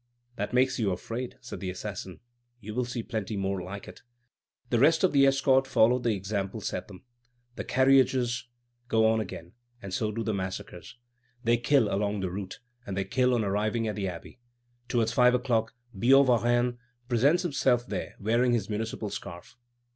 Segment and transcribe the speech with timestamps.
[0.35, 2.21] "That makes you afraid," said the assassin;
[2.59, 4.01] "you will see plenty more like it."
[4.71, 7.03] The rest of the escort followed the example set them.
[7.55, 8.47] The carriages
[8.87, 10.97] go on again, and so do the massacres.
[11.43, 14.39] They kill along the route, and they kill on arriving at the Abbey.
[14.87, 19.55] Towards five o'clock, Billaud Varennes presents himself there, wearing his municipal scarf.